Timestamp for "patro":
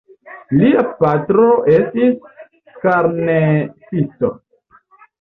1.03-1.45